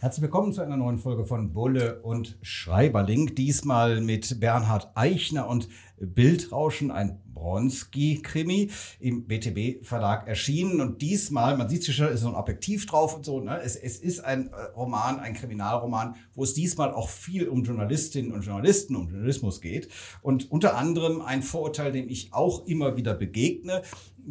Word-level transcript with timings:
Herzlich 0.00 0.22
willkommen 0.22 0.52
zu 0.52 0.62
einer 0.62 0.76
neuen 0.76 0.98
Folge 0.98 1.24
von 1.24 1.52
Bulle 1.52 2.00
und 2.02 2.38
Schreiberling. 2.40 3.34
Diesmal 3.34 4.00
mit 4.00 4.38
Bernhard 4.38 4.92
Eichner 4.94 5.48
und 5.48 5.68
Bildrauschen, 5.98 6.92
ein 6.92 7.20
Bronski-Krimi 7.34 8.70
im 9.00 9.26
BTB-Verlag 9.26 10.28
erschienen. 10.28 10.80
Und 10.80 11.02
diesmal, 11.02 11.56
man 11.56 11.68
sieht 11.68 11.84
schon, 11.84 12.10
ist 12.10 12.20
so 12.20 12.28
ein 12.28 12.36
Objektiv 12.36 12.86
drauf 12.86 13.16
und 13.16 13.24
so. 13.24 13.40
Ne? 13.40 13.60
Es, 13.60 13.74
es 13.74 13.98
ist 13.98 14.20
ein 14.20 14.52
äh, 14.52 14.62
Roman, 14.76 15.18
ein 15.18 15.34
Kriminalroman, 15.34 16.14
wo 16.32 16.44
es 16.44 16.54
diesmal 16.54 16.92
auch 16.92 17.08
viel 17.08 17.48
um 17.48 17.64
Journalistinnen 17.64 18.30
und 18.30 18.42
Journalisten, 18.42 18.94
um 18.94 19.08
Journalismus 19.08 19.60
geht. 19.60 19.88
Und 20.22 20.48
unter 20.48 20.76
anderem 20.76 21.22
ein 21.22 21.42
Vorurteil, 21.42 21.90
dem 21.90 22.08
ich 22.08 22.32
auch 22.32 22.68
immer 22.68 22.96
wieder 22.96 23.14
begegne. 23.14 23.82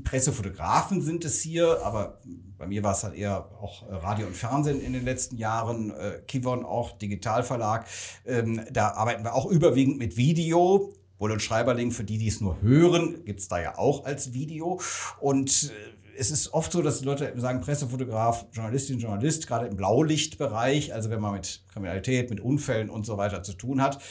Pressefotografen 0.06 1.02
sind 1.02 1.26
es 1.26 1.42
hier, 1.42 1.84
aber 1.84 2.22
bei 2.58 2.68
mir 2.68 2.84
war 2.84 2.94
es 2.94 3.04
halt 3.04 3.16
eher 3.16 3.50
auch 3.62 3.88
äh, 3.88 3.94
Radio 3.94 4.28
und 4.28 4.36
Fernsehen 4.36 4.82
in 4.82 4.94
den 4.94 5.06
letzten 5.06 5.38
Jahren, 5.38 5.92
äh, 5.92 6.22
Kivon 6.28 6.66
auch, 6.66 6.98
Digitalverlag. 6.98 7.86
Ähm, 8.26 8.62
da 8.72 8.92
arbeiten 8.92 9.24
wir 9.24 9.34
auch 9.34 9.46
überwiegend 9.46 9.98
mit 9.98 10.18
Video. 10.18 10.94
Bull 11.18 11.32
und 11.32 11.42
Schreiberling, 11.42 11.92
für 11.92 12.04
die, 12.04 12.20
die 12.20 12.28
es 12.28 12.42
nur 12.42 12.62
hören, 12.62 13.26
gibt 13.26 13.40
es 13.40 13.48
da 13.48 13.60
ja 13.60 13.78
auch 13.78 14.06
als 14.06 14.34
Video. 14.34 14.80
Und 15.20 15.72
äh, 15.72 15.98
es 16.18 16.32
ist 16.32 16.54
oft 16.54 16.72
so, 16.72 16.82
dass 16.82 17.00
die 17.00 17.06
Leute 17.06 17.32
sagen, 17.38 17.62
Pressefotograf, 17.62 18.48
Journalistin, 18.52 19.00
Journalist, 19.00 19.48
gerade 19.48 19.68
im 19.68 19.76
Blaulichtbereich, 19.76 20.94
also 20.94 21.10
wenn 21.10 21.22
man 21.22 21.34
mit 21.34 21.64
Kriminalität, 21.72 22.30
mit 22.30 22.40
Unfällen 22.40 22.90
und 22.90 23.06
so 23.06 23.18
weiter 23.18 23.44
zu 23.44 23.54
tun 23.54 23.82
hat, 23.82 24.02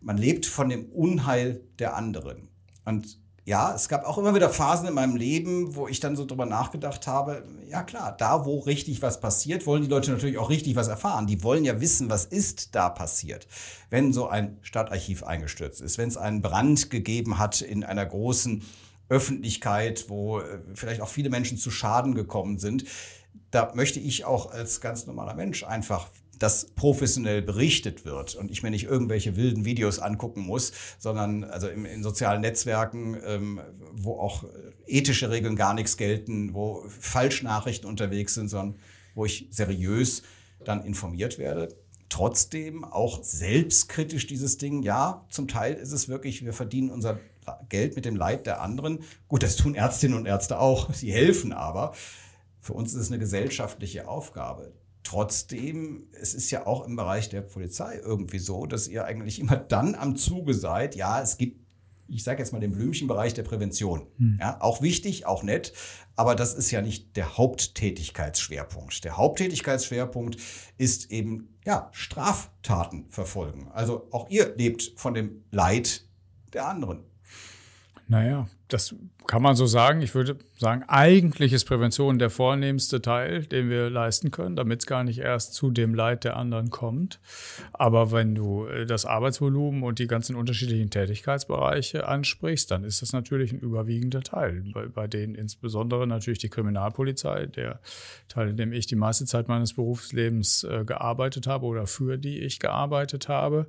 man 0.00 0.16
lebt 0.16 0.46
von 0.46 0.68
dem 0.68 0.86
Unheil 0.86 1.62
der 1.78 1.96
anderen. 1.96 2.48
Und 2.84 3.21
ja, 3.44 3.74
es 3.74 3.88
gab 3.88 4.04
auch 4.04 4.18
immer 4.18 4.36
wieder 4.36 4.50
Phasen 4.50 4.86
in 4.86 4.94
meinem 4.94 5.16
Leben, 5.16 5.74
wo 5.74 5.88
ich 5.88 5.98
dann 5.98 6.14
so 6.14 6.24
drüber 6.24 6.46
nachgedacht 6.46 7.08
habe, 7.08 7.42
ja 7.68 7.82
klar, 7.82 8.16
da 8.16 8.44
wo 8.44 8.60
richtig 8.60 9.02
was 9.02 9.20
passiert, 9.20 9.66
wollen 9.66 9.82
die 9.82 9.88
Leute 9.88 10.12
natürlich 10.12 10.38
auch 10.38 10.48
richtig 10.48 10.76
was 10.76 10.86
erfahren. 10.86 11.26
Die 11.26 11.42
wollen 11.42 11.64
ja 11.64 11.80
wissen, 11.80 12.08
was 12.08 12.24
ist 12.24 12.74
da 12.76 12.88
passiert. 12.88 13.48
Wenn 13.90 14.12
so 14.12 14.28
ein 14.28 14.58
Stadtarchiv 14.62 15.24
eingestürzt 15.24 15.80
ist, 15.80 15.98
wenn 15.98 16.08
es 16.08 16.16
einen 16.16 16.40
Brand 16.40 16.88
gegeben 16.90 17.38
hat 17.38 17.62
in 17.62 17.82
einer 17.82 18.06
großen 18.06 18.62
Öffentlichkeit, 19.08 20.06
wo 20.08 20.38
äh, 20.38 20.60
vielleicht 20.74 21.00
auch 21.00 21.08
viele 21.08 21.28
Menschen 21.28 21.58
zu 21.58 21.72
Schaden 21.72 22.14
gekommen 22.14 22.58
sind, 22.58 22.84
da 23.50 23.72
möchte 23.74 23.98
ich 23.98 24.24
auch 24.24 24.52
als 24.52 24.80
ganz 24.80 25.06
normaler 25.06 25.34
Mensch 25.34 25.64
einfach 25.64 26.08
dass 26.42 26.66
professionell 26.74 27.40
berichtet 27.40 28.04
wird 28.04 28.34
und 28.34 28.50
ich 28.50 28.64
mir 28.64 28.70
nicht 28.70 28.84
irgendwelche 28.84 29.36
wilden 29.36 29.64
Videos 29.64 30.00
angucken 30.00 30.42
muss, 30.42 30.72
sondern 30.98 31.44
also 31.44 31.68
in, 31.68 31.84
in 31.84 32.02
sozialen 32.02 32.40
Netzwerken, 32.40 33.16
ähm, 33.24 33.60
wo 33.92 34.18
auch 34.18 34.44
ethische 34.86 35.30
Regeln 35.30 35.54
gar 35.54 35.72
nichts 35.72 35.96
gelten, 35.96 36.52
wo 36.52 36.84
Falschnachrichten 36.88 37.88
unterwegs 37.88 38.34
sind, 38.34 38.48
sondern 38.48 38.80
wo 39.14 39.24
ich 39.24 39.46
seriös 39.50 40.24
dann 40.64 40.84
informiert 40.84 41.38
werde. 41.38 41.68
Trotzdem 42.08 42.84
auch 42.84 43.22
selbstkritisch 43.22 44.26
dieses 44.26 44.58
Ding, 44.58 44.82
ja, 44.82 45.24
zum 45.30 45.46
Teil 45.46 45.74
ist 45.74 45.92
es 45.92 46.08
wirklich, 46.08 46.44
wir 46.44 46.52
verdienen 46.52 46.90
unser 46.90 47.20
Geld 47.68 47.94
mit 47.94 48.04
dem 48.04 48.16
Leid 48.16 48.46
der 48.46 48.60
anderen. 48.60 49.04
Gut, 49.28 49.44
das 49.44 49.54
tun 49.54 49.76
Ärztinnen 49.76 50.18
und 50.18 50.26
Ärzte 50.26 50.58
auch, 50.58 50.92
sie 50.92 51.12
helfen 51.12 51.52
aber. 51.52 51.94
Für 52.60 52.72
uns 52.72 52.94
ist 52.94 53.00
es 53.00 53.10
eine 53.10 53.18
gesellschaftliche 53.20 54.08
Aufgabe. 54.08 54.72
Trotzdem, 55.04 56.08
es 56.12 56.32
ist 56.32 56.50
ja 56.50 56.66
auch 56.66 56.86
im 56.86 56.96
Bereich 56.96 57.28
der 57.28 57.40
Polizei 57.40 57.98
irgendwie 58.02 58.38
so, 58.38 58.66
dass 58.66 58.86
ihr 58.86 59.04
eigentlich 59.04 59.40
immer 59.40 59.56
dann 59.56 59.94
am 59.94 60.16
Zuge 60.16 60.54
seid. 60.54 60.94
Ja, 60.94 61.20
es 61.20 61.38
gibt, 61.38 61.60
ich 62.08 62.22
sage 62.22 62.38
jetzt 62.38 62.52
mal 62.52 62.60
den 62.60 62.72
Blümchenbereich 62.72 63.34
der 63.34 63.42
Prävention. 63.42 64.06
Hm. 64.18 64.38
Ja, 64.40 64.60
auch 64.60 64.80
wichtig, 64.80 65.26
auch 65.26 65.42
nett, 65.42 65.72
aber 66.14 66.34
das 66.34 66.54
ist 66.54 66.70
ja 66.70 66.82
nicht 66.82 67.16
der 67.16 67.36
Haupttätigkeitsschwerpunkt. 67.36 69.04
Der 69.04 69.16
Haupttätigkeitsschwerpunkt 69.16 70.36
ist 70.78 71.10
eben 71.10 71.48
ja 71.64 71.88
Straftaten 71.92 73.06
verfolgen. 73.08 73.70
Also 73.72 74.06
auch 74.12 74.30
ihr 74.30 74.54
lebt 74.56 74.92
von 74.96 75.14
dem 75.14 75.42
Leid 75.50 76.04
der 76.52 76.68
anderen. 76.68 77.04
Naja, 78.08 78.46
das 78.68 78.94
kann 79.26 79.42
man 79.42 79.56
so 79.56 79.66
sagen. 79.66 80.02
Ich 80.02 80.14
würde 80.14 80.38
sagen, 80.62 80.84
eigentlich 80.86 81.52
ist 81.52 81.64
Prävention 81.64 82.18
der 82.18 82.30
vornehmste 82.30 83.02
Teil, 83.02 83.44
den 83.44 83.68
wir 83.68 83.90
leisten 83.90 84.30
können, 84.30 84.56
damit 84.56 84.80
es 84.80 84.86
gar 84.86 85.04
nicht 85.04 85.18
erst 85.18 85.54
zu 85.54 85.70
dem 85.70 85.94
Leid 85.94 86.24
der 86.24 86.36
anderen 86.36 86.70
kommt. 86.70 87.20
Aber 87.72 88.12
wenn 88.12 88.34
du 88.34 88.66
äh, 88.66 88.86
das 88.86 89.04
Arbeitsvolumen 89.04 89.82
und 89.82 89.98
die 89.98 90.06
ganzen 90.06 90.36
unterschiedlichen 90.36 90.88
Tätigkeitsbereiche 90.88 92.06
ansprichst, 92.06 92.70
dann 92.70 92.84
ist 92.84 93.02
das 93.02 93.12
natürlich 93.12 93.52
ein 93.52 93.58
überwiegender 93.58 94.22
Teil, 94.22 94.62
bei, 94.72 94.86
bei 94.86 95.06
denen 95.06 95.34
insbesondere 95.34 96.06
natürlich 96.06 96.38
die 96.38 96.48
Kriminalpolizei, 96.48 97.46
der 97.46 97.80
Teil, 98.28 98.48
in 98.48 98.56
dem 98.56 98.72
ich 98.72 98.86
die 98.86 98.96
meiste 98.96 99.26
Zeit 99.26 99.48
meines 99.48 99.74
Berufslebens 99.74 100.64
äh, 100.64 100.84
gearbeitet 100.84 101.46
habe 101.46 101.66
oder 101.66 101.86
für 101.86 102.16
die 102.16 102.38
ich 102.38 102.60
gearbeitet 102.60 103.28
habe, 103.28 103.66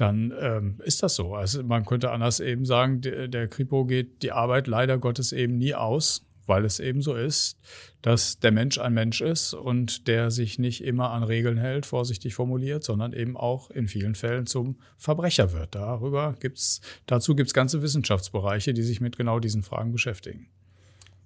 dann 0.00 0.32
ähm, 0.40 0.76
ist 0.84 1.02
das 1.02 1.14
so. 1.14 1.34
Also 1.34 1.62
man 1.62 1.84
könnte 1.84 2.10
anders 2.10 2.40
eben 2.40 2.64
sagen, 2.64 3.00
der, 3.02 3.28
der 3.28 3.48
Kripo 3.48 3.84
geht 3.84 4.22
die 4.22 4.32
Arbeit 4.32 4.66
leider 4.66 4.96
Gottes 4.98 5.32
eben 5.32 5.58
nie 5.58 5.74
aus, 5.74 6.19
weil 6.50 6.66
es 6.66 6.80
eben 6.80 7.00
so 7.00 7.14
ist, 7.14 7.56
dass 8.02 8.38
der 8.40 8.52
Mensch 8.52 8.78
ein 8.78 8.92
Mensch 8.92 9.22
ist 9.22 9.54
und 9.54 10.06
der 10.06 10.30
sich 10.30 10.58
nicht 10.58 10.84
immer 10.84 11.12
an 11.12 11.22
Regeln 11.22 11.56
hält, 11.56 11.86
vorsichtig 11.86 12.34
formuliert, 12.34 12.84
sondern 12.84 13.14
eben 13.14 13.38
auch 13.38 13.70
in 13.70 13.88
vielen 13.88 14.14
Fällen 14.14 14.44
zum 14.44 14.76
Verbrecher 14.98 15.54
wird. 15.54 15.74
Darüber 15.74 16.36
gibt's, 16.38 16.82
dazu 17.06 17.34
gibt 17.34 17.48
es 17.48 17.54
ganze 17.54 17.80
Wissenschaftsbereiche, 17.80 18.74
die 18.74 18.82
sich 18.82 19.00
mit 19.00 19.16
genau 19.16 19.40
diesen 19.40 19.62
Fragen 19.62 19.92
beschäftigen 19.92 20.50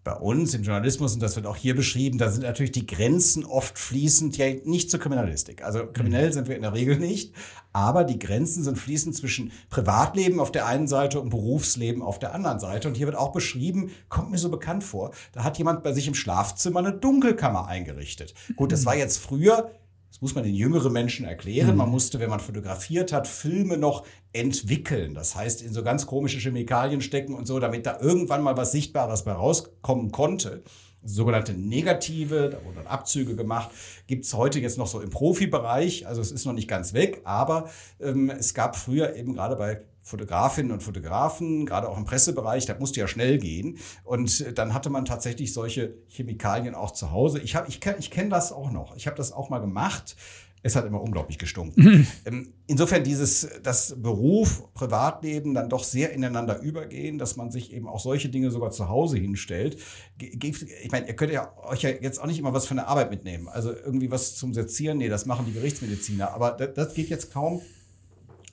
bei 0.05 0.15
uns 0.15 0.53
im 0.53 0.63
Journalismus, 0.63 1.15
und 1.15 1.21
das 1.21 1.35
wird 1.35 1.47
auch 1.47 1.57
hier 1.57 1.75
beschrieben, 1.75 2.19
da 2.19 2.31
sind 2.31 2.43
natürlich 2.43 2.73
die 2.73 2.87
Grenzen 2.87 3.45
oft 3.45 3.79
fließend, 3.79 4.37
ja 4.37 4.47
nicht 4.65 4.91
zur 4.91 5.01
Kriminalistik. 5.01 5.65
Also 5.65 5.87
kriminell 5.87 6.33
sind 6.33 6.47
wir 6.47 6.57
in 6.57 6.63
der 6.63 6.75
Regel 6.75 6.99
nicht, 6.99 7.33
aber 7.73 8.05
die 8.05 8.19
Grenzen 8.19 8.63
sind 8.63 8.79
fließend 8.79 9.17
zwischen 9.17 9.51
Privatleben 9.71 10.41
auf 10.41 10.53
der 10.53 10.67
einen 10.67 10.87
Seite 10.87 11.21
und 11.21 11.31
Berufsleben 11.31 12.03
auf 12.03 12.19
der 12.19 12.35
anderen 12.35 12.61
Seite. 12.61 12.87
Und 12.87 12.97
hier 12.97 13.07
wird 13.07 13.17
auch 13.17 13.33
beschrieben, 13.33 13.91
kommt 14.11 14.31
mir 14.31 14.39
so 14.39 14.51
bekannt 14.51 14.85
vor, 14.85 15.13
da 15.33 15.43
hat 15.43 15.57
jemand 15.59 15.83
bei 15.83 15.93
sich 15.93 16.07
im 16.07 16.15
Schlafzimmer 16.15 16.81
eine 16.81 16.93
Dunkelkammer 16.93 17.67
eingerichtet. 17.67 18.35
Gut, 18.57 18.73
das 18.73 18.85
war 18.85 18.95
jetzt 18.95 19.17
früher 19.19 19.71
das 20.15 20.21
muss 20.21 20.37
man 20.37 20.45
den 20.45 20.55
jüngeren 20.55 20.93
Menschen 20.93 21.27
erklären. 21.27 21.73
Mhm. 21.73 21.79
Man 21.79 21.91
musste, 21.91 22.21
wenn 22.21 22.31
man 22.31 22.39
fotografiert 22.39 23.13
hat, 23.13 23.27
Filme 23.27 23.77
noch 23.77 24.07
entwickeln. 24.33 25.13
Das 25.13 25.35
heißt, 25.35 25.61
in 25.61 25.73
so 25.73 25.83
ganz 25.83 26.07
komische 26.07 26.39
Chemikalien 26.39 27.01
stecken 27.01 27.35
und 27.35 27.47
so, 27.47 27.59
damit 27.59 27.85
da 27.85 27.99
irgendwann 27.99 28.41
mal 28.41 28.57
was 28.57 28.71
Sichtbares 28.71 29.25
bei 29.25 29.33
rauskommen 29.33 30.13
konnte. 30.13 30.63
Sogenannte 31.03 31.53
Negative, 31.55 32.49
da 32.51 32.65
wurden 32.65 32.77
dann 32.77 32.87
Abzüge 32.87 33.35
gemacht, 33.35 33.71
gibt 34.07 34.25
es 34.25 34.35
heute 34.35 34.61
jetzt 34.61 34.79
noch 34.79 34.87
so 34.87 35.01
im 35.01 35.11
Profibereich. 35.11 36.07
Also 36.07 36.21
es 36.21 36.31
ist 36.31 36.45
noch 36.45 36.53
nicht 36.53 36.69
ganz 36.69 36.93
weg, 36.93 37.23
aber 37.25 37.69
ähm, 38.01 38.31
es 38.31 38.55
gab 38.55 38.77
früher 38.77 39.17
eben 39.17 39.35
gerade 39.35 39.57
bei 39.57 39.83
Fotografinnen 40.05 40.71
und 40.71 40.83
Fotografen, 40.83 41.65
gerade 41.65 41.89
auch 41.89 41.97
im 41.97 42.05
Pressebereich, 42.05 42.67
da 42.67 42.79
musste 42.79 43.01
ja 43.01 43.09
schnell 43.09 43.39
gehen. 43.39 43.79
Und 44.05 44.59
dann 44.59 44.75
hatte 44.75 44.91
man 44.91 45.07
tatsächlich 45.07 45.55
solche 45.55 45.95
Chemikalien 46.09 46.75
auch 46.75 46.93
zu 46.93 47.11
Hause. 47.11 47.41
Ich, 47.41 47.57
hab, 47.57 47.69
ich 47.69 47.81
kenne 47.81 47.97
ich 47.99 48.11
kenn 48.11 48.29
das 48.29 48.53
auch 48.53 48.71
noch. 48.71 48.95
Ich 48.97 49.07
habe 49.07 49.17
das 49.17 49.33
auch 49.33 49.49
mal 49.49 49.61
gemacht. 49.61 50.15
Es 50.63 50.77
hat 50.77 50.87
immer 50.87 51.03
unglaublich 51.03 51.39
gestunken. 51.39 52.07
Mhm. 52.25 52.53
Insofern 52.67 53.05
dieses, 53.05 53.49
das 53.63 53.97
Beruf, 54.01 54.73
Privatleben 54.73 55.53
dann 55.53 55.69
doch 55.69 55.85
sehr 55.85 56.13
ineinander 56.13 56.61
übergehen, 56.61 57.19
dass 57.19 57.37
man 57.37 57.51
sich 57.51 57.73
eben 57.73 57.87
auch 57.87 58.01
solche 58.01 58.31
Dinge 58.31 58.51
sogar 58.51 58.71
zu 58.71 58.89
Hause 58.89 59.19
hinstellt. 59.19 59.79
Ich 60.19 60.91
meine, 60.91 61.07
ihr 61.07 61.17
könnt 61.17 61.33
ja 61.33 61.53
euch 61.65 61.83
ja 61.83 61.91
jetzt 61.91 62.19
auch 62.19 62.27
nicht 62.27 62.39
immer 62.39 62.55
was 62.55 62.67
von 62.67 62.79
der 62.79 62.89
Arbeit 62.89 63.11
mitnehmen. 63.11 63.49
Also 63.49 63.73
irgendwie 63.73 64.11
was 64.11 64.37
zum 64.37 64.55
Sezieren, 64.55 64.99
nee, 64.99 65.09
das 65.09 65.27
machen 65.27 65.45
die 65.47 65.53
Gerichtsmediziner. 65.53 66.33
Aber 66.33 66.53
das, 66.53 66.73
das 66.75 66.95
geht 66.95 67.11
jetzt 67.11 67.31
kaum 67.31 67.61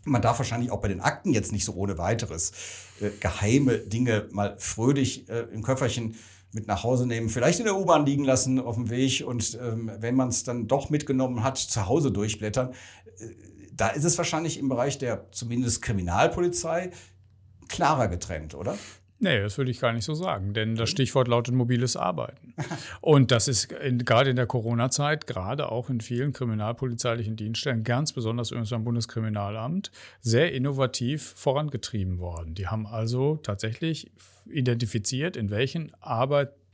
man 0.03 0.21
darf 0.21 0.39
wahrscheinlich 0.39 0.71
auch 0.71 0.81
bei 0.81 0.88
den 0.88 1.01
Akten 1.01 1.31
jetzt 1.31 1.51
nicht 1.51 1.65
so 1.65 1.74
ohne 1.74 1.98
weiteres 1.98 2.51
äh, 3.00 3.09
geheime 3.19 3.77
Dinge 3.80 4.27
mal 4.31 4.56
fröhlich 4.57 5.30
äh, 5.30 5.42
im 5.53 5.63
Köfferchen 5.63 6.15
mit 6.53 6.68
nach 6.68 6.83
Hause 6.83 7.07
nehmen, 7.07 7.30
vielleicht 7.30 7.59
in 7.59 7.65
der 7.65 7.77
U-Bahn 7.77 8.06
liegen 8.06 8.25
lassen 8.25 8.59
auf 8.59 8.75
dem 8.75 8.89
Weg 8.89 9.24
und 9.25 9.57
ähm, 9.62 9.92
wenn 10.00 10.15
man 10.15 10.30
es 10.30 10.44
dann 10.44 10.68
doch 10.68 10.89
mitgenommen 10.89 11.44
hat, 11.44 11.57
zu 11.57 11.88
Hause 11.88 12.12
durchblättern. 12.12 12.74
Äh, 13.19 13.27
da 13.74 13.88
ist 13.88 14.03
es 14.03 14.18
wahrscheinlich 14.18 14.59
im 14.59 14.69
Bereich 14.69 14.98
der 14.98 15.31
zumindest 15.31 15.81
Kriminalpolizei 15.81 16.92
klarer 17.68 18.09
getrennt, 18.09 18.54
oder? 18.54 18.77
Nee, 19.23 19.39
das 19.39 19.56
würde 19.59 19.69
ich 19.69 19.79
gar 19.79 19.94
nicht 19.94 20.03
so 20.03 20.15
sagen, 20.15 20.56
denn 20.56 20.75
das 20.75 20.89
Stichwort 20.89 21.27
lautet 21.27 21.53
mobiles 21.53 21.95
Arbeiten. 21.95 22.56
Und 23.01 23.29
das 23.29 23.47
ist 23.47 23.71
in, 23.71 24.00
gerade 24.00 24.31
in 24.31 24.35
der 24.35 24.47
Corona-Zeit, 24.47 25.27
gerade 25.27 25.71
auch 25.71 25.91
in 25.91 26.01
vielen 26.01 26.33
kriminalpolizeilichen 26.33 27.35
Dienststellen, 27.35 27.83
ganz 27.83 28.13
besonders 28.13 28.50
übrigens 28.50 28.71
beim 28.71 28.83
Bundeskriminalamt, 28.83 29.91
sehr 30.21 30.51
innovativ 30.53 31.35
vorangetrieben 31.38 32.18
worden. 32.18 32.56
Die 32.56 32.68
haben 32.68 32.88
also 32.88 33.35
tatsächlich 33.44 34.12
identifiziert, 34.50 35.38
in 35.38 35.51
welchen 35.51 35.91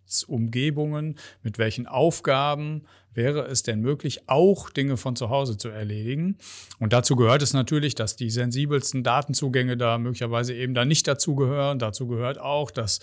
Arbeitsumgebungen, 0.07 1.15
mit 1.43 1.57
welchen 1.57 1.85
Aufgaben 1.87 2.83
wäre 3.13 3.45
es 3.47 3.63
denn 3.63 3.81
möglich, 3.81 4.21
auch 4.27 4.69
Dinge 4.69 4.95
von 4.95 5.15
zu 5.15 5.29
Hause 5.29 5.57
zu 5.57 5.69
erledigen. 5.69 6.37
Und 6.79 6.93
dazu 6.93 7.15
gehört 7.15 7.41
es 7.41 7.51
natürlich, 7.51 7.95
dass 7.95 8.15
die 8.15 8.29
sensibelsten 8.29 9.03
Datenzugänge 9.03 9.75
da 9.75 9.97
möglicherweise 9.97 10.53
eben 10.53 10.75
da 10.75 10.85
nicht 10.85 11.07
dazugehören. 11.07 11.79
Dazu 11.79 12.07
gehört 12.07 12.39
auch, 12.39 12.69
dass 12.69 12.99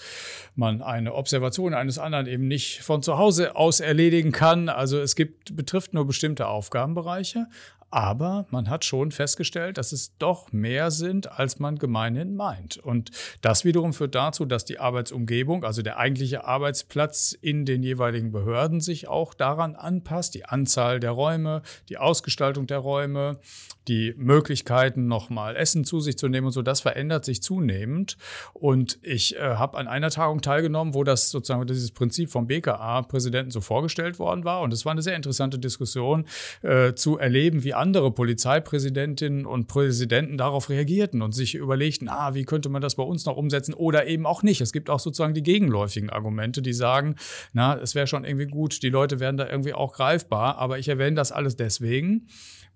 man 0.55 0.83
eine 0.83 1.15
Observation 1.15 1.75
eines 1.75 1.99
anderen 1.99 2.29
eben 2.29 2.47
nicht 2.47 2.83
von 2.83 3.03
zu 3.03 3.19
Hause 3.19 3.57
aus 3.57 3.81
erledigen 3.81 4.31
kann. 4.31 4.69
Also 4.69 5.01
es 5.01 5.17
gibt, 5.17 5.57
betrifft 5.57 5.95
nur 5.95 6.07
bestimmte 6.07 6.47
Aufgabenbereiche. 6.47 7.49
Aber 7.95 8.47
man 8.51 8.71
hat 8.71 8.85
schon 8.85 9.13
festgestellt, 9.13 9.79
dass 9.79 9.93
es 9.93 10.19
doch 10.19 10.51
mehr 10.51 10.91
sind, 10.91 11.31
als 11.31 11.61
man 11.61 11.79
gemeinhin 11.79 12.35
meint. 12.35 12.77
Und 12.77 13.13
das 13.41 13.65
wiederum 13.65 13.93
führt 13.93 14.17
dazu, 14.17 14.47
dass 14.47 14.65
die 14.65 14.81
Arbeitsumgebung, 14.81 15.63
also 15.63 15.81
der 15.81 15.97
eigentliche 15.97 16.45
Arbeitsplatz 16.45 17.39
in 17.41 17.65
den 17.65 17.85
jeweiligen 17.85 18.33
Behörden 18.33 18.81
sich 18.81 19.07
auch 19.07 19.33
daran 19.33 19.77
anpasst. 19.77 20.35
Die 20.35 20.45
Anzahl 20.45 20.99
der 20.99 21.13
Räume, 21.13 21.63
die 21.89 21.97
Ausgestaltung 21.97 22.67
der 22.67 22.79
Räume, 22.79 23.39
die 23.87 24.13
Möglichkeiten, 24.17 25.07
nochmal 25.07 25.55
Essen 25.55 25.85
zu 25.85 26.01
sich 26.01 26.19
zu 26.19 26.27
nehmen 26.27 26.47
und 26.47 26.53
so, 26.53 26.63
das 26.63 26.81
verändert 26.81 27.25
sich 27.25 27.43
zunehmend. 27.43 28.17
Und 28.55 28.99
ich 29.03 29.37
äh, 29.37 29.41
habe 29.41 29.79
an 29.79 29.87
einer 29.87 30.11
Tagung 30.11 30.41
teilgenommen, 30.41 30.95
wo 30.95 31.05
das 31.05 31.31
sozusagen 31.31 31.65
dieses 31.67 31.93
Prinzip 31.93 32.31
vom 32.31 32.49
BKA-Präsidenten 32.49 33.53
so 33.53 33.61
vorgestellt 33.61 34.19
worden 34.19 34.45
war. 34.45 34.63
Und 34.63 34.73
es 34.73 34.85
war 34.85 34.91
eine 34.91 35.03
sehr 35.03 35.15
interessante 35.15 35.61
Diskussion 35.61 36.27
äh, 36.63 36.95
zu 36.95 37.19
erleben, 37.19 37.63
wie 37.63 37.75
andere 37.85 38.11
Polizeipräsidentinnen 38.13 39.45
und 39.45 39.67
Präsidenten 39.67 40.39
darauf 40.39 40.71
reagierten 40.71 41.21
und 41.21 41.33
sich 41.33 41.55
überlegten, 41.55 42.09
ah, 42.09 42.33
wie 42.33 42.47
könnte 42.47 42.71
man 42.71 42.81
das 42.81 42.95
bei 42.95 43.03
uns 43.03 43.27
noch 43.27 43.37
umsetzen 43.37 43.75
oder 43.75 44.07
eben 44.07 44.25
auch 44.25 44.43
nicht. 44.43 44.63
Es 44.63 44.73
gibt 44.73 44.89
auch 44.89 45.01
sozusagen 45.01 45.35
die 45.35 45.43
gegenläufigen 45.43 46.09
Argumente, 46.09 46.63
die 46.63 46.73
sagen, 46.73 47.17
na, 47.53 47.77
es 47.77 47.95
wäre 47.95 48.07
schon 48.07 48.25
irgendwie 48.25 48.47
gut, 48.47 48.83
die 48.83 48.89
Leute 48.89 49.21
werden 49.21 49.37
da 49.37 49.47
irgendwie 49.47 49.75
auch 49.75 49.93
greifbar, 49.93 50.57
aber 50.57 50.79
ich 50.79 50.89
erwähne 50.89 51.17
das 51.17 51.31
alles 51.31 51.57
deswegen, 51.57 52.27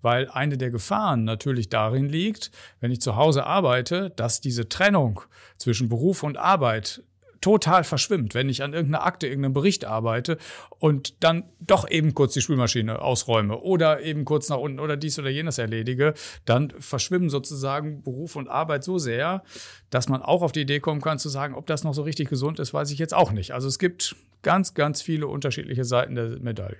weil 0.03 0.29
eine 0.29 0.59
der 0.59 0.69
Gefahren 0.69 1.23
natürlich 1.23 1.69
darin 1.69 2.07
liegt, 2.07 2.51
wenn 2.79 2.91
ich 2.91 3.01
zu 3.01 3.15
Hause 3.15 3.47
arbeite, 3.47 4.11
dass 4.11 4.41
diese 4.41 4.69
Trennung 4.69 5.21
zwischen 5.57 5.89
Beruf 5.89 6.21
und 6.21 6.37
Arbeit 6.37 7.01
total 7.41 7.83
verschwimmt, 7.83 8.33
wenn 8.33 8.49
ich 8.49 8.63
an 8.63 8.73
irgendeiner 8.73 9.05
Akte, 9.05 9.27
irgendeinem 9.27 9.53
Bericht 9.53 9.85
arbeite 9.85 10.37
und 10.77 11.23
dann 11.23 11.43
doch 11.59 11.89
eben 11.89 12.13
kurz 12.13 12.33
die 12.33 12.41
Spülmaschine 12.41 13.01
ausräume 13.01 13.59
oder 13.59 14.01
eben 14.01 14.25
kurz 14.25 14.49
nach 14.49 14.57
unten 14.57 14.79
oder 14.79 14.97
dies 14.97 15.17
oder 15.19 15.29
jenes 15.29 15.57
erledige, 15.57 16.13
dann 16.45 16.71
verschwimmen 16.79 17.29
sozusagen 17.29 18.03
Beruf 18.03 18.35
und 18.35 18.47
Arbeit 18.47 18.83
so 18.83 18.97
sehr, 18.97 19.43
dass 19.89 20.09
man 20.09 20.21
auch 20.21 20.41
auf 20.41 20.51
die 20.51 20.61
Idee 20.61 20.79
kommen 20.79 21.01
kann 21.01 21.19
zu 21.19 21.29
sagen, 21.29 21.55
ob 21.55 21.67
das 21.67 21.83
noch 21.83 21.93
so 21.93 22.03
richtig 22.03 22.29
gesund 22.29 22.59
ist, 22.59 22.73
weiß 22.73 22.91
ich 22.91 22.99
jetzt 22.99 23.13
auch 23.13 23.31
nicht. 23.31 23.51
Also 23.51 23.67
es 23.67 23.79
gibt 23.79 24.15
ganz, 24.41 24.73
ganz 24.73 25.01
viele 25.01 25.27
unterschiedliche 25.27 25.85
Seiten 25.85 26.15
der 26.15 26.39
Medaille. 26.39 26.77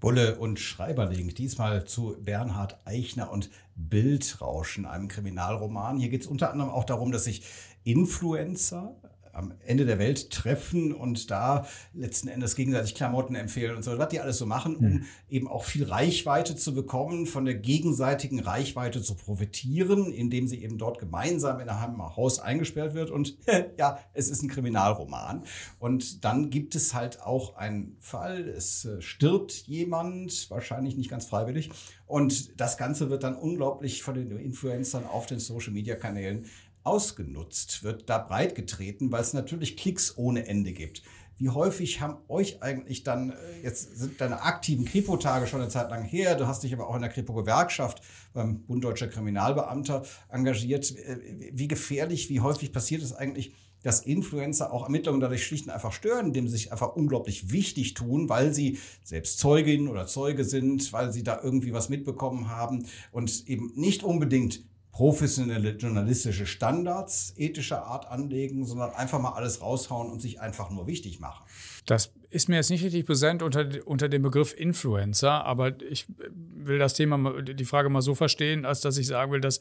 Bulle 0.00 0.36
und 0.38 0.58
Schreiberling, 0.58 1.34
diesmal 1.34 1.84
zu 1.84 2.16
Bernhard 2.20 2.78
Eichner 2.86 3.30
und 3.30 3.50
Bildrauschen, 3.74 4.86
einem 4.86 5.08
Kriminalroman. 5.08 5.98
Hier 5.98 6.08
geht 6.08 6.22
es 6.22 6.26
unter 6.26 6.50
anderem 6.50 6.70
auch 6.70 6.84
darum, 6.84 7.12
dass 7.12 7.24
sich 7.24 7.42
Influencer 7.84 8.96
am 9.32 9.54
Ende 9.66 9.86
der 9.86 9.98
Welt 9.98 10.30
treffen 10.30 10.92
und 10.92 11.30
da 11.30 11.66
letzten 11.94 12.28
Endes 12.28 12.56
gegenseitig 12.56 12.94
Klamotten 12.94 13.34
empfehlen 13.34 13.76
und 13.76 13.82
so, 13.82 13.96
was 13.98 14.08
die 14.08 14.20
alles 14.20 14.38
so 14.38 14.46
machen, 14.46 14.76
um 14.76 14.84
mhm. 14.86 15.04
eben 15.28 15.48
auch 15.48 15.64
viel 15.64 15.84
Reichweite 15.84 16.56
zu 16.56 16.74
bekommen, 16.74 17.26
von 17.26 17.44
der 17.44 17.54
gegenseitigen 17.54 18.40
Reichweite 18.40 19.02
zu 19.02 19.14
profitieren, 19.14 20.12
indem 20.12 20.46
sie 20.46 20.62
eben 20.62 20.78
dort 20.78 20.98
gemeinsam 20.98 21.60
in 21.60 21.68
einem 21.68 22.16
Haus 22.16 22.40
eingesperrt 22.40 22.94
wird. 22.94 23.10
Und 23.10 23.36
ja, 23.78 23.98
es 24.14 24.28
ist 24.28 24.42
ein 24.42 24.48
Kriminalroman. 24.48 25.44
Und 25.78 26.24
dann 26.24 26.50
gibt 26.50 26.74
es 26.74 26.94
halt 26.94 27.22
auch 27.22 27.56
einen 27.56 27.96
Fall, 28.00 28.48
es 28.48 28.84
äh, 28.84 29.00
stirbt 29.00 29.52
jemand, 29.66 30.50
wahrscheinlich 30.50 30.96
nicht 30.96 31.10
ganz 31.10 31.26
freiwillig. 31.26 31.70
Und 32.06 32.60
das 32.60 32.76
Ganze 32.76 33.08
wird 33.08 33.22
dann 33.22 33.36
unglaublich 33.36 34.02
von 34.02 34.14
den 34.14 34.36
Influencern 34.36 35.04
auf 35.04 35.26
den 35.26 35.38
Social-Media-Kanälen 35.38 36.46
ausgenutzt, 36.82 37.82
wird 37.82 38.08
da 38.08 38.18
breitgetreten, 38.18 39.12
weil 39.12 39.22
es 39.22 39.32
natürlich 39.32 39.76
Klicks 39.76 40.16
ohne 40.16 40.46
Ende 40.46 40.72
gibt. 40.72 41.02
Wie 41.40 41.48
häufig 41.48 42.02
haben 42.02 42.18
euch 42.28 42.62
eigentlich 42.62 43.02
dann, 43.02 43.30
äh, 43.30 43.34
jetzt 43.62 43.96
sind 43.96 44.20
deine 44.20 44.42
aktiven 44.42 44.84
Kripo-Tage 44.84 45.46
schon 45.46 45.62
eine 45.62 45.70
Zeit 45.70 45.90
lang 45.90 46.04
her, 46.04 46.34
du 46.34 46.46
hast 46.46 46.62
dich 46.62 46.74
aber 46.74 46.86
auch 46.88 46.94
in 46.94 47.00
der 47.00 47.10
Kripo-Gewerkschaft 47.10 48.02
beim 48.34 48.60
Bund 48.64 48.84
Deutscher 48.84 49.08
Kriminalbeamter 49.08 50.04
engagiert. 50.28 50.94
Äh, 50.96 51.50
wie 51.52 51.66
gefährlich, 51.66 52.28
wie 52.28 52.40
häufig 52.40 52.74
passiert 52.74 53.02
es 53.02 53.14
eigentlich, 53.14 53.54
dass 53.82 54.02
Influencer 54.02 54.72
auch 54.72 54.84
Ermittlungen 54.84 55.20
dadurch 55.20 55.46
schlicht 55.46 55.66
und 55.66 55.72
einfach 55.72 55.92
stören, 55.92 56.26
indem 56.26 56.46
sie 56.46 56.56
sich 56.56 56.72
einfach 56.72 56.94
unglaublich 56.94 57.50
wichtig 57.50 57.94
tun, 57.94 58.28
weil 58.28 58.52
sie 58.52 58.78
selbst 59.02 59.38
Zeugin 59.38 59.88
oder 59.88 60.06
Zeuge 60.06 60.44
sind, 60.44 60.92
weil 60.92 61.12
sie 61.12 61.22
da 61.22 61.40
irgendwie 61.42 61.72
was 61.72 61.88
mitbekommen 61.88 62.48
haben 62.48 62.86
und 63.12 63.48
eben 63.48 63.72
nicht 63.74 64.02
unbedingt 64.02 64.62
professionelle 65.00 65.70
journalistische 65.78 66.44
Standards 66.44 67.32
ethischer 67.38 67.86
Art 67.86 68.10
anlegen, 68.10 68.66
sondern 68.66 68.90
einfach 68.90 69.18
mal 69.18 69.32
alles 69.32 69.62
raushauen 69.62 70.10
und 70.10 70.20
sich 70.20 70.42
einfach 70.42 70.68
nur 70.68 70.86
wichtig 70.86 71.20
machen. 71.20 71.42
Das 71.86 72.12
ist 72.28 72.50
mir 72.50 72.56
jetzt 72.56 72.68
nicht 72.68 72.84
richtig 72.84 73.06
präsent 73.06 73.42
unter, 73.42 73.66
unter 73.86 74.10
dem 74.10 74.20
Begriff 74.20 74.52
Influencer, 74.54 75.46
aber 75.46 75.80
ich 75.80 76.04
will 76.28 76.78
das 76.78 76.92
Thema, 76.92 77.40
die 77.40 77.64
Frage 77.64 77.88
mal 77.88 78.02
so 78.02 78.14
verstehen, 78.14 78.66
als 78.66 78.82
dass 78.82 78.98
ich 78.98 79.06
sagen 79.06 79.32
will, 79.32 79.40
dass 79.40 79.60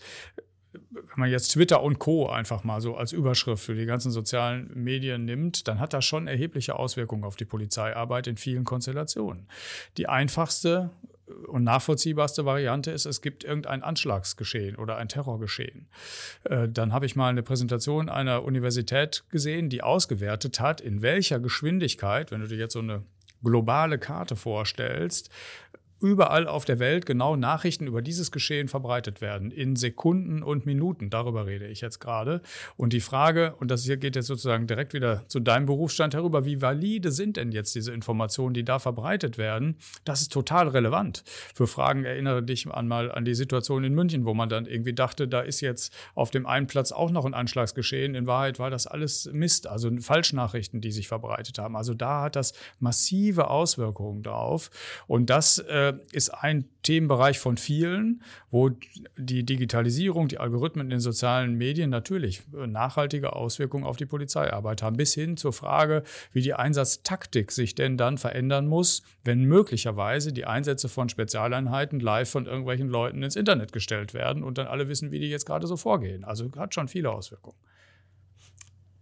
wenn 0.74 1.16
man 1.16 1.32
jetzt 1.32 1.54
Twitter 1.54 1.82
und 1.84 2.00
Co. 2.00 2.28
einfach 2.28 2.66
mal 2.66 2.82
so 2.82 2.98
als 2.98 3.14
Überschrift 3.14 3.64
für 3.64 3.76
die 3.76 3.86
ganzen 3.86 4.12
sozialen 4.12 4.70
Medien 4.74 5.24
nimmt, 5.24 5.70
dann 5.70 5.80
hat 5.80 5.94
das 5.94 6.04
schon 6.04 6.28
erhebliche 6.28 6.76
Auswirkungen 6.76 7.24
auf 7.24 7.38
die 7.38 7.46
Polizeiarbeit 7.46 8.28
in 8.28 8.36
vielen 8.36 8.66
Konstellationen. 8.66 9.48
Die 9.96 10.10
einfachste 10.10 10.92
und 11.48 11.64
nachvollziehbarste 11.64 12.46
Variante 12.46 12.92
ist, 12.92 13.06
es 13.06 13.22
gibt 13.22 13.44
irgendein 13.44 13.84
Anschlagsgeschehen 13.84 14.76
oder 14.76 14.98
ein 14.98 15.08
Terrorgeschehen. 15.08 15.88
Äh, 16.44 16.68
dann 16.70 16.94
habe 16.94 17.06
ich 17.06 17.16
mal 17.16 17.30
eine 17.30 17.44
Präsentation 17.44 18.10
einer 18.10 18.44
Universität 18.44 19.24
gesehen, 19.30 19.70
die 19.70 19.82
ausgewertet 19.82 20.60
hat, 20.60 20.82
in 20.82 21.02
welcher 21.02 21.40
Geschwindigkeit, 21.40 22.32
wenn 22.32 22.42
du 22.42 22.48
dir 22.48 22.58
jetzt 22.58 22.74
so 22.74 22.80
eine 22.80 23.04
globale 23.44 23.98
Karte 23.98 24.36
vorstellst, 24.36 25.30
überall 26.02 26.48
auf 26.48 26.66
der 26.66 26.80
Welt 26.80 27.06
genau 27.06 27.36
Nachrichten 27.36 27.88
über 27.88 28.02
dieses 28.02 28.32
Geschehen 28.32 28.68
verbreitet 28.68 29.22
werden, 29.22 29.52
in 29.52 29.76
Sekunden 29.76 30.44
und 30.44 30.66
Minuten. 30.66 31.10
Darüber 31.10 31.46
rede 31.46 31.68
ich 31.68 31.82
jetzt 31.82 32.00
gerade. 32.00 32.42
Und 32.78 32.94
die 32.94 33.02
Frage, 33.02 33.56
und 33.58 33.70
das 33.70 33.84
hier 33.84 33.98
geht 33.98 34.16
jetzt 34.16 34.28
sozusagen 34.28 34.68
direkt 34.68 34.94
wieder 34.94 35.24
zu 35.28 35.40
deinem 35.40 35.66
Berufsstand 35.66 36.14
herüber, 36.14 36.46
wie 36.46 36.62
valide 36.62 37.12
sind 37.12 37.38
denn 37.38 37.52
jetzt 37.52 37.76
diese 37.76 37.92
Informationen, 37.92 38.54
die 38.54 38.64
da 38.64 38.80
verbreitet 38.80 39.38
werden? 39.38 39.78
Das 40.06 40.22
ist 40.22 40.32
total 40.32 40.70
relevant. 40.70 41.24
Für 41.54 41.68
Fragen 41.68 42.06
erinnere 42.06 42.44
dich 42.44 42.70
einmal 42.72 43.12
an 43.12 43.26
die 43.26 43.36
Situation 43.36 43.84
in 43.84 43.94
München, 43.94 44.26
wo 44.26 44.34
man 44.34 44.50
dann 44.50 44.66
irgendwie 44.66 44.94
dachte, 44.94 45.28
da 45.28 45.42
ist 45.42 45.62
jetzt 45.62 45.94
auf 46.16 46.32
dem 46.32 46.46
einen 46.46 46.68
Platz 46.68 46.92
auch 46.92 47.12
noch 47.12 47.26
ein 47.26 47.34
Anschlagsgeschehen. 47.34 48.16
In 48.16 48.28
Wahrheit 48.28 48.60
war 48.60 48.70
das 48.70 48.88
alles 48.88 49.30
Mist, 49.32 49.68
also 49.68 49.90
Falschnachrichten, 50.00 50.82
die 50.82 50.92
sich 50.92 51.08
verbreitet 51.08 51.60
haben. 51.60 51.76
Also 51.76 51.94
da 51.94 52.24
hat 52.24 52.36
das 52.36 52.54
massive 52.80 53.50
Auswirkungen 53.50 54.24
drauf. 54.24 54.70
Und 55.08 55.30
das 55.30 55.60
äh, 55.60 55.89
ist 56.12 56.30
ein 56.30 56.66
Themenbereich 56.84 57.40
von 57.40 57.58
vielen, 57.58 58.24
wo 58.52 58.70
die 59.18 59.46
Digitalisierung, 59.46 60.28
die 60.28 60.38
Algorithmen 60.38 60.88
in 60.88 60.90
den 60.92 61.00
sozialen 61.00 61.56
Medien 61.56 61.90
natürlich 61.90 62.44
nachhaltige 62.52 63.34
Auswirkungen 63.34 63.84
auf 63.84 63.98
die 63.98 64.06
Polizeiarbeit 64.06 64.82
haben, 64.82 64.98
bis 64.98 65.14
hin 65.14 65.38
zur 65.38 65.54
Frage, 65.54 66.04
wie 66.32 66.42
die 66.42 66.54
Einsatztaktik 66.54 67.52
sich 67.52 67.76
denn 67.76 67.98
dann 67.98 68.18
verändern 68.18 68.68
muss, 68.68 69.04
wenn 69.24 69.44
möglicherweise 69.44 70.34
die 70.34 70.46
Einsätze 70.46 70.90
von 70.90 71.10
Spezialeinheiten 71.10 72.00
live 72.00 72.30
von 72.30 72.46
irgendwelchen 72.46 72.88
Leuten 72.88 73.24
ins 73.24 73.36
Internet 73.36 73.72
gestellt 73.72 74.14
werden 74.14 74.44
und 74.44 74.58
dann 74.58 74.68
alle 74.68 74.88
wissen, 74.88 75.12
wie 75.12 75.20
die 75.20 75.30
jetzt 75.30 75.46
gerade 75.46 75.68
so 75.68 75.78
vorgehen. 75.78 76.24
Also 76.24 76.50
hat 76.56 76.74
schon 76.74 76.88
viele 76.88 77.12
Auswirkungen. 77.12 77.58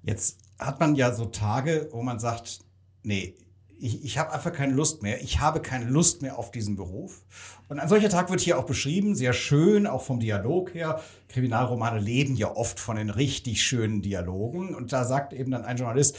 Jetzt 0.03 0.39
hat 0.57 0.79
man 0.79 0.95
ja 0.95 1.13
so 1.13 1.25
Tage, 1.25 1.89
wo 1.91 2.01
man 2.01 2.19
sagt, 2.19 2.59
nee, 3.03 3.35
ich, 3.79 4.03
ich 4.03 4.17
habe 4.17 4.31
einfach 4.33 4.51
keine 4.51 4.73
Lust 4.73 5.03
mehr. 5.03 5.21
Ich 5.21 5.39
habe 5.39 5.61
keine 5.61 5.85
Lust 5.85 6.21
mehr 6.21 6.37
auf 6.37 6.51
diesen 6.51 6.75
Beruf. 6.75 7.23
Und 7.67 7.79
ein 7.79 7.87
solcher 7.87 8.09
Tag 8.09 8.29
wird 8.29 8.41
hier 8.41 8.57
auch 8.57 8.65
beschrieben, 8.65 9.15
sehr 9.15 9.33
schön, 9.33 9.87
auch 9.87 10.03
vom 10.03 10.19
Dialog 10.19 10.73
her. 10.73 11.01
Kriminalromane 11.29 11.99
leben 11.99 12.35
ja 12.35 12.55
oft 12.55 12.79
von 12.79 12.95
den 12.95 13.09
richtig 13.09 13.63
schönen 13.63 14.01
Dialogen. 14.01 14.75
Und 14.75 14.93
da 14.93 15.05
sagt 15.05 15.33
eben 15.33 15.51
dann 15.51 15.65
ein 15.65 15.77
Journalist, 15.77 16.17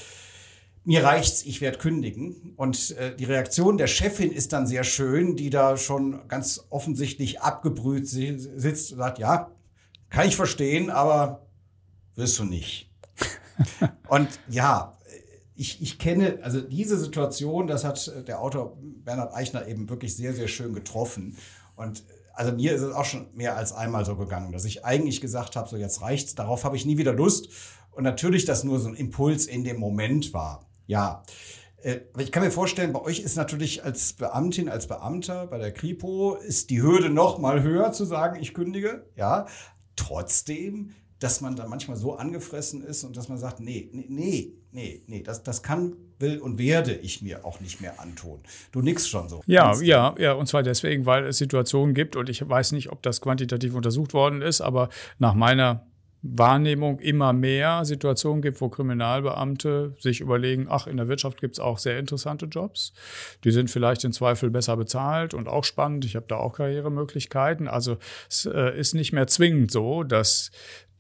mir 0.84 1.04
reicht's, 1.04 1.44
ich 1.44 1.60
werde 1.60 1.78
kündigen. 1.78 2.54
Und 2.56 2.92
äh, 2.92 3.14
die 3.14 3.24
Reaktion 3.24 3.78
der 3.78 3.88
Chefin 3.88 4.32
ist 4.32 4.52
dann 4.52 4.66
sehr 4.66 4.84
schön, 4.84 5.36
die 5.36 5.50
da 5.50 5.76
schon 5.76 6.26
ganz 6.28 6.64
offensichtlich 6.70 7.40
abgebrüht 7.40 8.08
sitzt 8.08 8.92
und 8.92 8.98
sagt, 8.98 9.18
ja, 9.18 9.50
kann 10.10 10.26
ich 10.26 10.36
verstehen, 10.36 10.90
aber 10.90 11.46
wirst 12.14 12.38
du 12.38 12.44
nicht. 12.44 12.90
Und 14.08 14.28
ja, 14.48 14.98
ich, 15.58 15.82
ich 15.82 15.98
kenne, 15.98 16.38
also 16.42 16.60
diese 16.60 16.96
Situation, 16.96 17.66
das 17.66 17.82
hat 17.82 18.12
der 18.28 18.40
Autor 18.40 18.78
Bernhard 18.80 19.34
Eichner 19.34 19.66
eben 19.66 19.90
wirklich 19.90 20.16
sehr, 20.16 20.32
sehr 20.32 20.46
schön 20.46 20.72
getroffen. 20.72 21.36
Und 21.74 22.04
also 22.32 22.52
mir 22.52 22.72
ist 22.72 22.82
es 22.82 22.94
auch 22.94 23.04
schon 23.04 23.26
mehr 23.34 23.56
als 23.56 23.72
einmal 23.72 24.04
so 24.04 24.14
gegangen, 24.14 24.52
dass 24.52 24.64
ich 24.64 24.84
eigentlich 24.84 25.20
gesagt 25.20 25.56
habe, 25.56 25.68
so 25.68 25.76
jetzt 25.76 26.00
reicht's, 26.00 26.36
darauf 26.36 26.62
habe 26.62 26.76
ich 26.76 26.86
nie 26.86 26.96
wieder 26.96 27.12
Lust. 27.12 27.48
Und 27.90 28.04
natürlich 28.04 28.44
das 28.44 28.62
nur 28.62 28.78
so 28.78 28.88
ein 28.88 28.94
Impuls 28.94 29.46
in 29.46 29.64
dem 29.64 29.78
Moment 29.80 30.32
war. 30.32 30.64
Ja, 30.86 31.24
äh, 31.82 32.02
aber 32.12 32.22
ich 32.22 32.30
kann 32.30 32.44
mir 32.44 32.52
vorstellen, 32.52 32.92
bei 32.92 33.02
euch 33.02 33.18
ist 33.18 33.36
natürlich 33.36 33.84
als 33.84 34.12
Beamtin, 34.12 34.68
als 34.68 34.86
Beamter 34.86 35.48
bei 35.48 35.58
der 35.58 35.72
Kripo 35.72 36.36
ist 36.36 36.70
die 36.70 36.80
Hürde 36.80 37.10
noch 37.10 37.38
mal 37.38 37.64
höher 37.64 37.90
zu 37.90 38.04
sagen, 38.04 38.40
ich 38.40 38.54
kündige. 38.54 39.06
Ja, 39.16 39.46
trotzdem, 39.96 40.92
dass 41.18 41.40
man 41.40 41.56
da 41.56 41.66
manchmal 41.66 41.96
so 41.96 42.14
angefressen 42.14 42.84
ist 42.84 43.02
und 43.02 43.16
dass 43.16 43.28
man 43.28 43.38
sagt, 43.38 43.58
nee, 43.58 43.90
nee, 43.92 44.06
nee, 44.08 44.52
nee, 44.78 45.02
nee, 45.08 45.23
das, 45.23 45.42
das 45.42 45.62
kann, 45.62 45.94
will 46.20 46.38
und 46.38 46.58
werde 46.58 46.94
ich 46.94 47.20
mir 47.23 47.44
auch 47.44 47.61
nicht 47.61 47.80
mehr 47.80 48.00
antun. 48.00 48.40
Du 48.73 48.80
nix 48.80 49.08
schon 49.08 49.28
so. 49.28 49.42
Ja, 49.47 49.75
ja, 49.80 50.14
ja, 50.18 50.32
und 50.32 50.47
zwar 50.47 50.62
deswegen, 50.62 51.04
weil 51.06 51.26
es 51.26 51.38
Situationen 51.38 51.94
gibt 51.94 52.16
und 52.16 52.28
ich 52.28 52.49
weiß 52.49 52.73
nicht, 52.73 52.90
ob 52.90 53.02
das 53.02 53.20
quantitativ 53.20 53.75
untersucht 53.75 54.14
worden 54.14 54.40
ist, 54.40 54.61
aber 54.61 54.88
nach 55.18 55.35
meiner 55.35 55.87
Wahrnehmung 56.22 56.98
immer 56.98 57.32
mehr 57.32 57.84
Situationen 57.84 58.42
gibt, 58.42 58.60
wo 58.60 58.68
Kriminalbeamte 58.68 59.94
sich 59.98 60.20
überlegen, 60.20 60.66
ach, 60.68 60.87
in 60.87 60.96
der 60.96 61.08
Wirtschaft 61.08 61.40
gibt 61.40 61.54
es 61.54 61.60
auch 61.60 61.78
sehr 61.78 61.98
interessante 61.98 62.46
Jobs. 62.46 62.92
Die 63.44 63.52
sind 63.52 63.70
vielleicht 63.70 64.04
im 64.04 64.12
Zweifel 64.12 64.50
besser 64.50 64.76
bezahlt 64.76 65.32
und 65.32 65.48
auch 65.48 65.64
spannend. 65.64 66.04
Ich 66.04 66.16
habe 66.16 66.26
da 66.28 66.37
auch 66.37 66.54
Karrieremöglichkeiten. 66.54 67.68
Also 67.68 67.98
es 68.28 68.46
äh, 68.46 68.78
ist 68.78 68.94
nicht 68.94 69.12
mehr 69.12 69.26
zwingend 69.28 69.70
so, 69.70 70.02
dass 70.02 70.50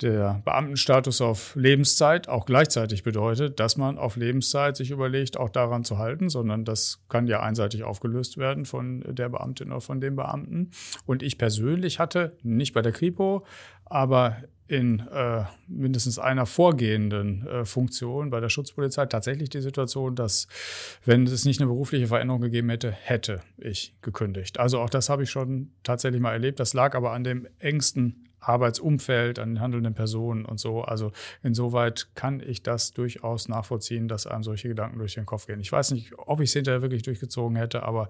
der 0.02 0.42
Beamtenstatus 0.44 1.20
auf 1.20 1.54
Lebenszeit 1.56 2.28
auch 2.28 2.46
gleichzeitig 2.46 3.02
bedeutet, 3.02 3.58
dass 3.58 3.76
man 3.76 3.98
auf 3.98 4.16
Lebenszeit 4.16 4.76
sich 4.76 4.90
überlegt, 4.90 5.36
auch 5.36 5.48
daran 5.48 5.84
zu 5.84 5.98
halten, 5.98 6.28
sondern 6.28 6.64
das 6.64 7.00
kann 7.08 7.26
ja 7.26 7.40
einseitig 7.40 7.82
aufgelöst 7.82 8.36
werden 8.38 8.64
von 8.64 9.04
der 9.08 9.28
Beamtin 9.28 9.72
oder 9.72 9.80
von 9.80 10.00
dem 10.00 10.16
Beamten. 10.16 10.70
Und 11.06 11.22
ich 11.22 11.38
persönlich 11.38 11.98
hatte, 11.98 12.36
nicht 12.42 12.74
bei 12.74 12.82
der 12.82 12.92
Kripo, 12.92 13.44
aber 13.90 14.36
in 14.68 15.00
äh, 15.00 15.44
mindestens 15.66 16.18
einer 16.18 16.44
vorgehenden 16.44 17.46
äh, 17.46 17.64
Funktion 17.64 18.28
bei 18.28 18.38
der 18.38 18.50
Schutzpolizei 18.50 19.06
tatsächlich 19.06 19.48
die 19.48 19.62
Situation, 19.62 20.14
dass, 20.14 20.46
wenn 21.06 21.26
es 21.26 21.46
nicht 21.46 21.58
eine 21.60 21.68
berufliche 21.68 22.06
Veränderung 22.06 22.42
gegeben 22.42 22.68
hätte, 22.68 22.92
hätte 22.92 23.40
ich 23.56 23.94
gekündigt. 24.02 24.60
Also 24.60 24.80
auch 24.80 24.90
das 24.90 25.08
habe 25.08 25.22
ich 25.22 25.30
schon 25.30 25.72
tatsächlich 25.82 26.20
mal 26.20 26.32
erlebt. 26.32 26.60
Das 26.60 26.74
lag 26.74 26.94
aber 26.94 27.12
an 27.12 27.24
dem 27.24 27.48
engsten 27.58 28.27
Arbeitsumfeld, 28.40 29.38
an 29.38 29.50
den 29.50 29.60
handelnden 29.60 29.94
Personen 29.94 30.44
und 30.44 30.60
so. 30.60 30.82
Also 30.82 31.12
insoweit 31.42 32.08
kann 32.14 32.40
ich 32.40 32.62
das 32.62 32.92
durchaus 32.92 33.48
nachvollziehen, 33.48 34.08
dass 34.08 34.26
einem 34.26 34.42
solche 34.42 34.68
Gedanken 34.68 34.98
durch 34.98 35.14
den 35.14 35.26
Kopf 35.26 35.46
gehen. 35.46 35.60
Ich 35.60 35.72
weiß 35.72 35.90
nicht, 35.92 36.12
ob 36.16 36.40
ich 36.40 36.50
es 36.50 36.52
hinterher 36.52 36.82
wirklich 36.82 37.02
durchgezogen 37.02 37.56
hätte, 37.56 37.82
aber. 37.82 38.08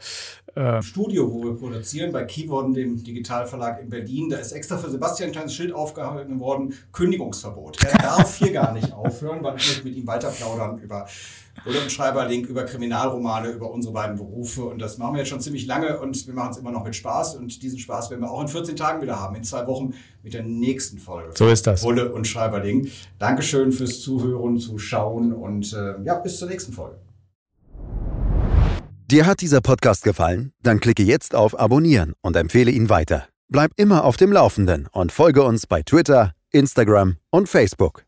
Äh 0.55 0.83
Studio, 0.83 1.33
wo 1.33 1.45
wir 1.45 1.55
produzieren, 1.55 2.13
bei 2.13 2.25
Keyboard, 2.25 2.77
dem 2.77 3.03
Digitalverlag 3.03 3.81
in 3.81 3.89
Berlin, 3.89 4.31
da 4.31 4.39
ist 4.39 4.53
extra 4.53 4.77
für 4.77 4.91
Sebastian 4.91 5.31
ein 5.31 5.33
kleines 5.33 5.55
Schild 5.55 5.73
aufgehalten 5.73 6.41
worden: 6.41 6.75
Kündigungsverbot. 6.93 7.83
Er 7.85 7.99
darf 7.99 8.37
hier 8.37 8.53
gar 8.53 8.73
nicht 8.73 8.93
aufhören, 8.93 9.43
weil 9.43 9.57
ich 9.57 9.85
mit 9.85 9.95
ihm 9.95 10.07
weiter 10.07 10.31
plaudern 10.31 10.79
über 10.79 11.07
oder 11.67 11.83
ein 11.83 11.91
Schreiberlink 11.91 12.47
über 12.49 12.65
Kriminalromane, 12.65 13.51
über 13.51 13.71
unsere 13.71 13.95
beiden 13.95 14.17
Berufe. 14.17 14.65
Und 14.65 14.81
das 14.81 14.99
machen 14.99 15.15
wir 15.15 15.21
jetzt 15.21 15.29
schon 15.29 15.41
ziemlich 15.41 15.67
lange 15.67 15.99
und 16.01 16.27
wir 16.27 16.35
machen 16.35 16.53
es 16.53 16.59
immer 16.59 16.71
noch 16.71 16.85
mit 16.85 16.97
Spaß. 16.97 17.37
Und 17.37 17.63
diesen 17.63 17.79
Spaß 17.79 18.11
werden 18.11 18.23
wir 18.23 18.31
auch 18.31 18.41
in 18.41 18.49
14 18.49 18.77
Tagen 18.77 19.03
wieder 19.03 19.21
haben, 19.21 19.37
in 19.37 19.45
zwei 19.45 19.67
Wochen 19.67 19.95
mit 20.23 20.35
der 20.35 20.43
nächsten 20.43 20.99
Folge. 20.99 21.33
So 21.35 21.49
ist 21.49 21.67
das. 21.67 21.83
Bulle 21.83 22.13
und 22.13 22.27
Schreiberling. 22.27 22.91
Dankeschön 23.19 23.73
fürs 23.73 24.01
Zuhören, 24.01 24.59
Zuschauen 24.59 25.33
und 25.33 25.73
äh, 25.73 26.03
ja, 26.05 26.15
bis 26.17 26.39
zur 26.39 26.49
nächsten 26.49 26.73
Folge. 26.73 26.99
Dir 29.11 29.25
hat 29.25 29.41
dieser 29.41 29.63
Podcast 29.63 30.05
gefallen? 30.05 30.53
Dann 30.63 30.81
klicke 30.81 31.03
jetzt 31.03 31.35
auf 31.35 31.59
Abonnieren 31.59 32.13
und 32.21 32.37
empfehle 32.37 32.71
ihn 32.71 32.91
weiter. 32.91 33.27
Bleib 33.49 33.71
immer 33.77 34.05
auf 34.05 34.19
dem 34.19 34.33
Laufenden 34.33 34.87
und 34.93 35.13
folge 35.13 35.43
uns 35.43 35.67
bei 35.67 35.83
Twitter, 35.83 36.35
Instagram 36.51 37.17
und 37.31 37.49
Facebook. 37.49 38.08